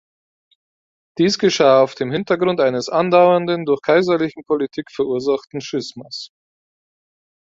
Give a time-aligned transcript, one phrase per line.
[1.19, 6.31] Dies geschah auf dem Hintergrund eines andauernden, durch kaiserliche Politik verursachten Schismas.